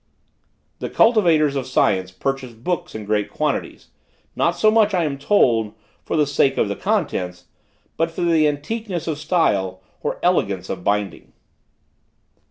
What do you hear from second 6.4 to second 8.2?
of the contents, as